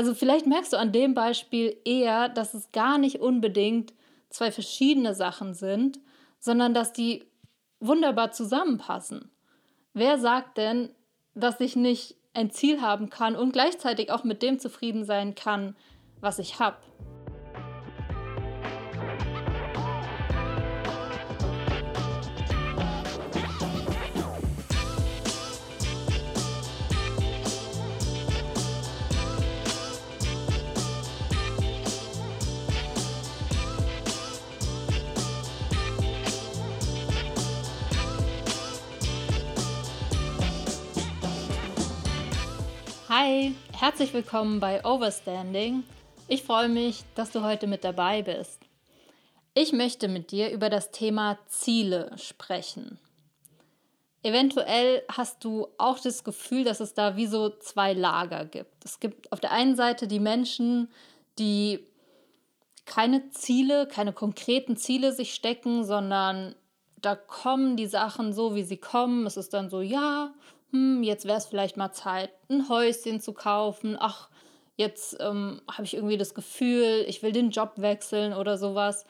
[0.00, 3.92] Also vielleicht merkst du an dem Beispiel eher, dass es gar nicht unbedingt
[4.30, 6.00] zwei verschiedene Sachen sind,
[6.38, 7.26] sondern dass die
[7.80, 9.30] wunderbar zusammenpassen.
[9.92, 10.88] Wer sagt denn,
[11.34, 15.76] dass ich nicht ein Ziel haben kann und gleichzeitig auch mit dem zufrieden sein kann,
[16.22, 16.78] was ich habe?
[43.12, 45.82] Hi, herzlich willkommen bei Overstanding.
[46.28, 48.60] Ich freue mich, dass du heute mit dabei bist.
[49.52, 53.00] Ich möchte mit dir über das Thema Ziele sprechen.
[54.22, 58.84] Eventuell hast du auch das Gefühl, dass es da wie so zwei Lager gibt.
[58.84, 60.88] Es gibt auf der einen Seite die Menschen,
[61.36, 61.84] die
[62.86, 66.54] keine Ziele, keine konkreten Ziele sich stecken, sondern
[66.94, 69.26] da kommen die Sachen so, wie sie kommen.
[69.26, 70.32] Es ist dann so, ja,
[70.70, 73.96] hm, jetzt wäre es vielleicht mal Zeit, ein Häuschen zu kaufen.
[73.98, 74.28] Ach,
[74.76, 79.04] jetzt ähm, habe ich irgendwie das Gefühl, ich will den Job wechseln oder sowas.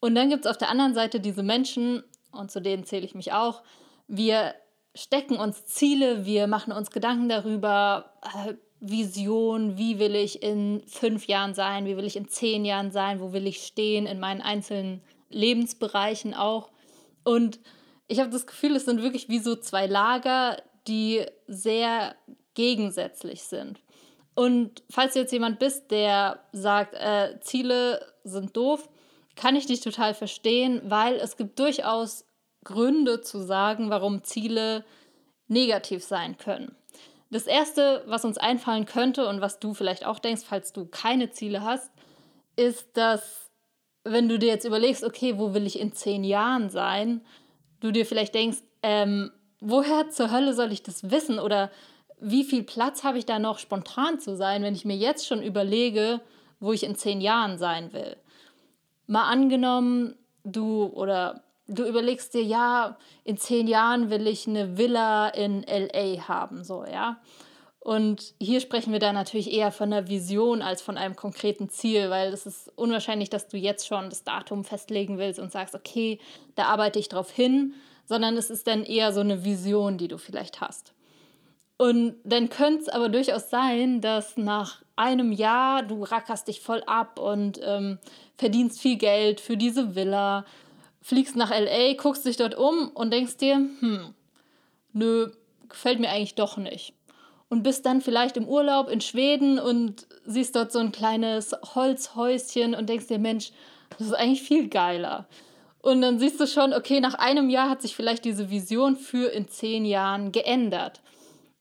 [0.00, 3.14] Und dann gibt es auf der anderen Seite diese Menschen, und zu denen zähle ich
[3.14, 3.62] mich auch,
[4.06, 4.54] wir
[4.94, 11.26] stecken uns Ziele, wir machen uns Gedanken darüber, äh, Vision, wie will ich in fünf
[11.26, 14.42] Jahren sein, wie will ich in zehn Jahren sein, wo will ich stehen in meinen
[14.42, 15.00] einzelnen
[15.30, 16.70] Lebensbereichen auch.
[17.24, 17.60] Und
[18.08, 22.14] ich habe das Gefühl, es sind wirklich wie so zwei Lager, die sehr
[22.54, 23.80] gegensätzlich sind.
[24.34, 28.88] Und falls du jetzt jemand bist, der sagt, äh, Ziele sind doof,
[29.36, 32.24] kann ich dich total verstehen, weil es gibt durchaus
[32.64, 34.84] Gründe zu sagen, warum Ziele
[35.48, 36.74] negativ sein können.
[37.30, 41.30] Das Erste, was uns einfallen könnte und was du vielleicht auch denkst, falls du keine
[41.30, 41.90] Ziele hast,
[42.56, 43.50] ist, dass
[44.04, 47.22] wenn du dir jetzt überlegst, okay, wo will ich in zehn Jahren sein,
[47.80, 49.32] du dir vielleicht denkst, ähm,
[49.64, 51.38] woher zur Hölle soll ich das wissen?
[51.38, 51.70] Oder
[52.20, 55.42] wie viel Platz habe ich da noch spontan zu sein, wenn ich mir jetzt schon
[55.42, 56.20] überlege,
[56.60, 58.16] wo ich in zehn Jahren sein will?
[59.06, 65.28] Mal angenommen, du oder du überlegst dir, ja, in zehn Jahren will ich eine Villa
[65.28, 67.20] in LA haben, so, ja.
[67.80, 72.08] Und hier sprechen wir da natürlich eher von einer Vision als von einem konkreten Ziel,
[72.08, 76.18] weil es ist unwahrscheinlich, dass du jetzt schon das Datum festlegen willst und sagst, okay,
[76.54, 77.74] da arbeite ich drauf hin,
[78.06, 80.92] sondern es ist dann eher so eine Vision, die du vielleicht hast.
[81.76, 86.82] Und dann könnte es aber durchaus sein, dass nach einem Jahr du rackerst dich voll
[86.86, 87.98] ab und ähm,
[88.36, 90.44] verdienst viel Geld für diese Villa,
[91.02, 94.14] fliegst nach LA, guckst dich dort um und denkst dir, hm,
[94.92, 95.32] nö,
[95.68, 96.94] gefällt mir eigentlich doch nicht.
[97.48, 102.74] Und bist dann vielleicht im Urlaub in Schweden und siehst dort so ein kleines Holzhäuschen
[102.74, 103.50] und denkst dir, Mensch,
[103.98, 105.26] das ist eigentlich viel geiler.
[105.84, 109.30] Und dann siehst du schon, okay, nach einem Jahr hat sich vielleicht diese Vision für
[109.30, 111.02] in zehn Jahren geändert.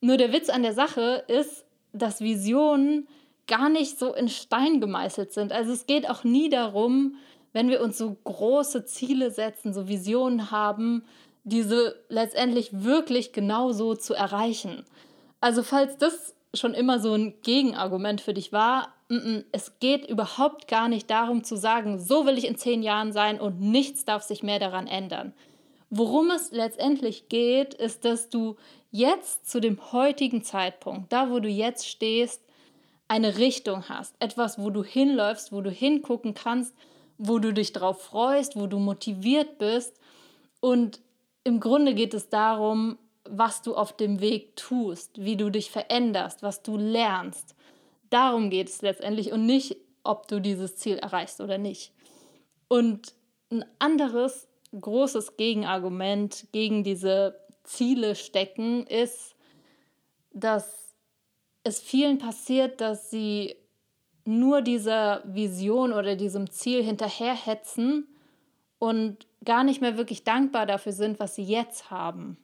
[0.00, 3.08] Nur der Witz an der Sache ist, dass Visionen
[3.48, 5.50] gar nicht so in Stein gemeißelt sind.
[5.50, 7.16] Also es geht auch nie darum,
[7.52, 11.02] wenn wir uns so große Ziele setzen, so Visionen haben,
[11.42, 14.84] diese letztendlich wirklich genauso zu erreichen.
[15.40, 18.94] Also falls das schon immer so ein Gegenargument für dich war,
[19.52, 23.40] es geht überhaupt gar nicht darum zu sagen, so will ich in zehn Jahren sein
[23.40, 25.32] und nichts darf sich mehr daran ändern.
[25.90, 28.56] Worum es letztendlich geht, ist, dass du
[28.90, 32.42] jetzt zu dem heutigen Zeitpunkt, da wo du jetzt stehst,
[33.08, 36.74] eine Richtung hast, etwas, wo du hinläufst, wo du hingucken kannst,
[37.18, 39.98] wo du dich drauf freust, wo du motiviert bist.
[40.60, 41.00] Und
[41.44, 46.42] im Grunde geht es darum, was du auf dem Weg tust, wie du dich veränderst,
[46.42, 47.54] was du lernst.
[48.12, 49.74] Darum geht es letztendlich und nicht,
[50.04, 51.92] ob du dieses Ziel erreichst oder nicht.
[52.68, 53.14] Und
[53.50, 59.34] ein anderes großes Gegenargument gegen diese Ziele stecken ist,
[60.30, 60.94] dass
[61.64, 63.56] es vielen passiert, dass sie
[64.26, 68.08] nur dieser Vision oder diesem Ziel hinterherhetzen
[68.78, 72.36] und gar nicht mehr wirklich dankbar dafür sind, was sie jetzt haben.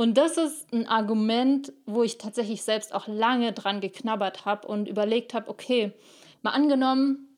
[0.00, 4.88] Und das ist ein Argument, wo ich tatsächlich selbst auch lange dran geknabbert habe und
[4.88, 5.92] überlegt habe, okay,
[6.40, 7.28] mal angenommen,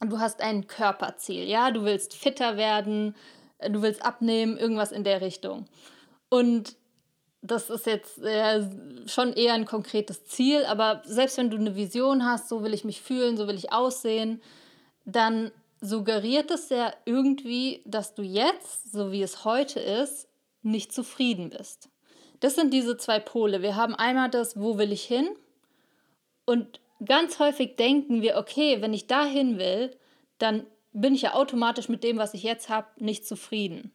[0.00, 3.14] du hast ein Körperziel, ja, du willst fitter werden,
[3.68, 5.66] du willst abnehmen, irgendwas in der Richtung.
[6.30, 6.74] Und
[7.42, 8.66] das ist jetzt äh,
[9.04, 12.84] schon eher ein konkretes Ziel, aber selbst wenn du eine Vision hast, so will ich
[12.86, 14.40] mich fühlen, so will ich aussehen,
[15.04, 15.50] dann
[15.82, 20.29] suggeriert es ja irgendwie, dass du jetzt, so wie es heute ist,
[20.62, 21.88] nicht zufrieden bist.
[22.40, 23.62] Das sind diese zwei Pole.
[23.62, 25.28] Wir haben einmal das, wo will ich hin?
[26.46, 29.96] Und ganz häufig denken wir, okay, wenn ich dahin will,
[30.38, 33.92] dann bin ich ja automatisch mit dem, was ich jetzt habe, nicht zufrieden.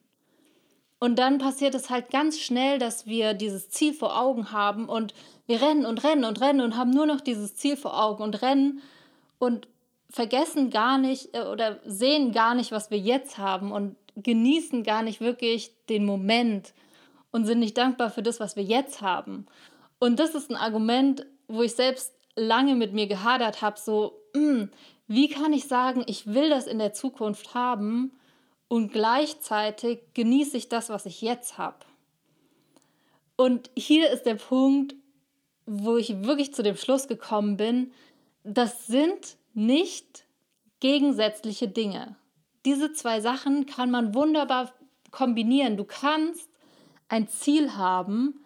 [1.00, 5.14] Und dann passiert es halt ganz schnell, dass wir dieses Ziel vor Augen haben und
[5.46, 8.42] wir rennen und rennen und rennen und haben nur noch dieses Ziel vor Augen und
[8.42, 8.82] rennen
[9.38, 9.68] und
[10.10, 15.04] vergessen gar nicht äh, oder sehen gar nicht, was wir jetzt haben und genießen gar
[15.04, 16.74] nicht wirklich den Moment
[17.32, 19.46] und sind nicht dankbar für das, was wir jetzt haben.
[20.00, 24.42] Und das ist ein Argument, wo ich selbst lange mit mir gehadert habe, so, mh,
[24.42, 24.72] hm,
[25.08, 28.12] wie kann ich sagen, ich will das in der Zukunft haben
[28.68, 31.78] und gleichzeitig genieße ich das, was ich jetzt habe.
[33.36, 34.96] Und hier ist der Punkt,
[35.66, 37.92] wo ich wirklich zu dem Schluss gekommen bin,
[38.44, 40.26] das sind nicht
[40.80, 42.16] gegensätzliche Dinge.
[42.66, 44.74] Diese zwei Sachen kann man wunderbar
[45.12, 45.78] kombinieren.
[45.78, 46.50] Du kannst
[47.08, 48.44] ein Ziel haben,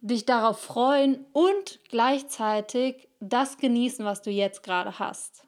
[0.00, 5.44] dich darauf freuen und gleichzeitig das genießen, was du jetzt gerade hast.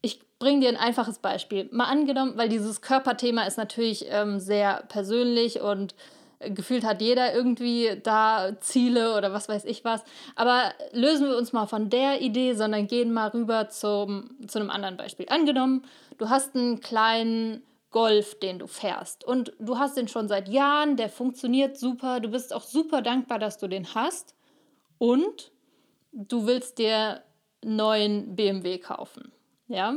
[0.00, 1.68] Ich bringe dir ein einfaches Beispiel.
[1.72, 5.96] Mal angenommen, weil dieses Körperthema ist natürlich ähm, sehr persönlich und
[6.40, 10.04] gefühlt hat jeder irgendwie da Ziele oder was weiß ich was.
[10.34, 14.70] Aber lösen wir uns mal von der Idee, sondern gehen mal rüber zum, zu einem
[14.70, 15.26] anderen Beispiel.
[15.28, 15.84] Angenommen,
[16.18, 20.96] du hast einen kleinen Golf, den du fährst und du hast den schon seit Jahren,
[20.96, 24.34] der funktioniert super, du bist auch super dankbar, dass du den hast
[24.98, 25.52] und
[26.12, 27.22] du willst dir
[27.62, 29.32] einen neuen BMW kaufen.
[29.68, 29.96] Ja,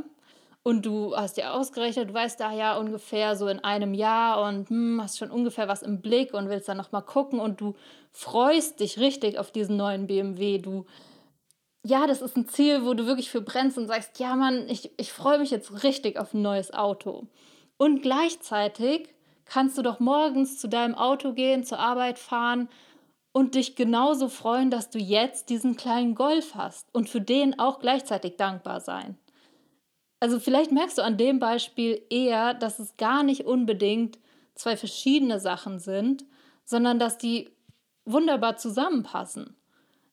[0.63, 4.69] und du hast dir ausgerechnet, du weißt da ja ungefähr so in einem Jahr und
[4.69, 7.75] hm, hast schon ungefähr was im Blick und willst dann nochmal gucken und du
[8.11, 10.57] freust dich richtig auf diesen neuen BMW.
[10.57, 10.85] Du,
[11.83, 14.91] ja, das ist ein Ziel, wo du wirklich für brennst und sagst, ja Mann, ich,
[14.97, 17.27] ich freue mich jetzt richtig auf ein neues Auto.
[17.77, 19.09] Und gleichzeitig
[19.45, 22.67] kannst du doch morgens zu deinem Auto gehen, zur Arbeit fahren
[23.31, 27.79] und dich genauso freuen, dass du jetzt diesen kleinen Golf hast und für den auch
[27.79, 29.17] gleichzeitig dankbar sein.
[30.19, 34.19] Also vielleicht merkst du an dem Beispiel eher, dass es gar nicht unbedingt
[34.55, 36.25] zwei verschiedene Sachen sind,
[36.65, 37.49] sondern dass die
[38.05, 39.55] wunderbar zusammenpassen.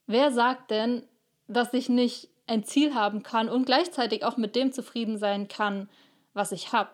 [0.05, 1.03] Wer sagt denn,
[1.47, 5.89] dass ich nicht ein Ziel haben kann und gleichzeitig auch mit dem zufrieden sein kann,
[6.33, 6.91] was ich habe?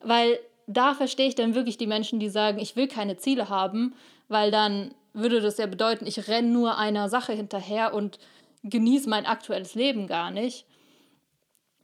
[0.00, 3.94] Weil da verstehe ich dann wirklich die Menschen, die sagen, ich will keine Ziele haben,
[4.28, 8.18] weil dann würde das ja bedeuten, ich renne nur einer Sache hinterher und
[8.62, 10.66] genieße mein aktuelles Leben gar nicht.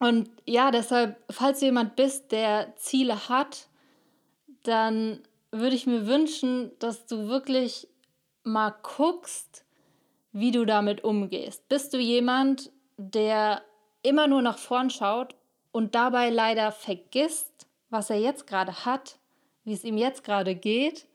[0.01, 3.69] Und ja, deshalb, falls du jemand bist, der Ziele hat,
[4.63, 5.21] dann
[5.53, 7.87] würde ich mir wünschen, dass du wirklich
[8.43, 9.65] mal guckst,
[10.33, 11.69] wie du damit umgehst.
[11.69, 13.63] Bist du jemand, der
[14.03, 15.35] immer nur nach vorn schaut
[15.71, 19.19] und dabei leider vergisst, was er jetzt gerade hat,
[19.65, 21.07] wie es ihm jetzt gerade geht?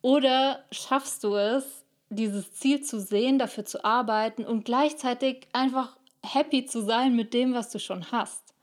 [0.00, 5.96] Oder schaffst du es, dieses Ziel zu sehen, dafür zu arbeiten und gleichzeitig einfach
[6.34, 8.54] happy zu sein mit dem, was du schon hast.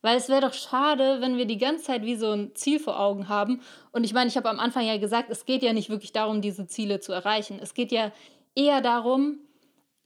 [0.00, 2.98] Weil es wäre doch schade, wenn wir die ganze Zeit wie so ein Ziel vor
[2.98, 3.60] Augen haben.
[3.92, 6.40] Und ich meine, ich habe am Anfang ja gesagt, es geht ja nicht wirklich darum,
[6.40, 7.60] diese Ziele zu erreichen.
[7.62, 8.10] Es geht ja
[8.56, 9.38] eher darum,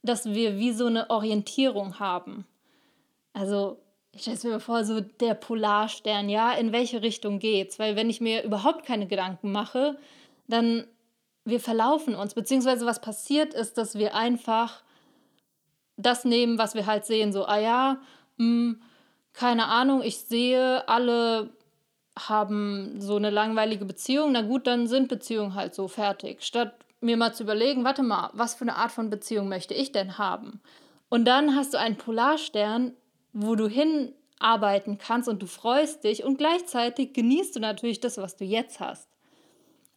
[0.03, 2.45] dass wir wie so eine Orientierung haben.
[3.33, 3.79] Also,
[4.11, 7.79] ich stelle mir vor, so der Polarstern, ja, in welche Richtung geht's?
[7.79, 9.97] Weil wenn ich mir überhaupt keine Gedanken mache,
[10.47, 10.85] dann
[11.43, 14.83] wir verlaufen uns, beziehungsweise was passiert ist, dass wir einfach
[15.97, 17.33] das nehmen, was wir halt sehen.
[17.33, 17.97] So, ah ja,
[18.37, 18.81] mh, hm,
[19.33, 21.49] keine Ahnung, ich sehe, alle
[22.17, 24.31] haben so eine langweilige Beziehung.
[24.31, 26.41] Na gut, dann sind Beziehungen halt so fertig.
[26.41, 29.91] Statt mir mal zu überlegen, warte mal, was für eine Art von Beziehung möchte ich
[29.91, 30.61] denn haben?
[31.09, 32.93] Und dann hast du einen Polarstern,
[33.33, 38.35] wo du hinarbeiten kannst und du freust dich und gleichzeitig genießt du natürlich das, was
[38.35, 39.07] du jetzt hast.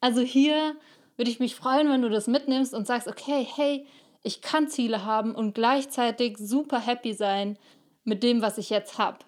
[0.01, 0.77] Also hier
[1.17, 3.87] würde ich mich freuen, wenn du das mitnimmst und sagst, okay, hey,
[4.23, 7.59] ich kann Ziele haben und gleichzeitig super happy sein
[8.05, 9.19] mit dem, was ich jetzt habe.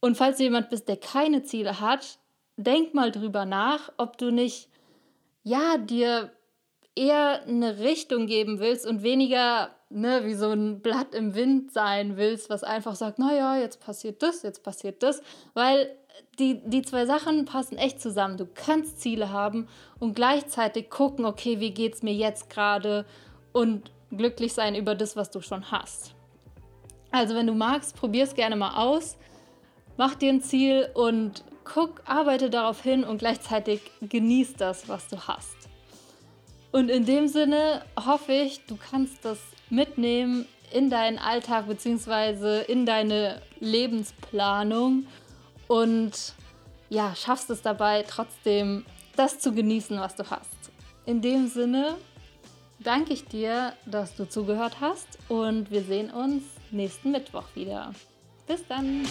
[0.00, 2.18] Und falls du jemand bist, der keine Ziele hat,
[2.56, 4.68] denk mal drüber nach, ob du nicht,
[5.42, 6.30] ja, dir
[6.94, 12.16] eher eine Richtung geben willst und weniger ne, wie so ein Blatt im Wind sein
[12.16, 15.22] willst, was einfach sagt, naja, jetzt passiert das, jetzt passiert das,
[15.54, 15.90] weil
[16.38, 18.36] die, die zwei Sachen passen echt zusammen.
[18.36, 19.68] Du kannst Ziele haben
[19.98, 23.06] und gleichzeitig gucken, okay, wie geht es mir jetzt gerade
[23.52, 26.14] und glücklich sein über das, was du schon hast.
[27.10, 29.16] Also wenn du magst, probier es gerne mal aus,
[29.96, 35.16] mach dir ein Ziel und guck, arbeite darauf hin und gleichzeitig genieß das, was du
[35.28, 35.56] hast.
[36.72, 39.38] Und in dem Sinne hoffe ich, du kannst das
[39.70, 42.62] mitnehmen in deinen Alltag bzw.
[42.62, 45.06] in deine Lebensplanung
[45.68, 46.34] und
[46.90, 48.84] ja, schaffst es dabei trotzdem,
[49.16, 50.72] das zu genießen, was du hast.
[51.06, 51.96] In dem Sinne,
[52.84, 57.92] danke ich dir, dass du zugehört hast und wir sehen uns nächsten Mittwoch wieder.
[58.46, 59.06] Bis dann!